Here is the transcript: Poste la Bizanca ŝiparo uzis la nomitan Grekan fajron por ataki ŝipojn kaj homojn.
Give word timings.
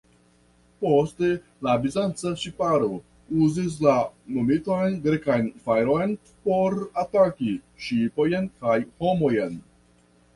Poste 0.83 1.27
la 1.65 1.73
Bizanca 1.81 2.29
ŝiparo 2.43 2.87
uzis 3.47 3.75
la 3.87 3.93
nomitan 4.37 4.95
Grekan 5.03 5.45
fajron 5.67 6.15
por 6.47 6.77
ataki 7.03 7.53
ŝipojn 7.89 8.49
kaj 8.65 8.79
homojn. 9.05 9.61